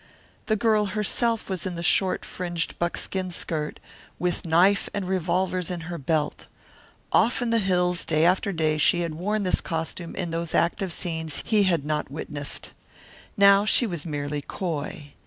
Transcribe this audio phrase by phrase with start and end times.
[0.47, 3.79] The girl herself was in the short, fringed buckskin skirt,
[4.17, 6.47] with knife and revolvers in her belt.
[7.11, 10.91] Off in the hills day after day she had worn this costume in those active
[10.91, 12.73] scenes he had not witnessed.
[13.37, 15.13] Now she was merely coy.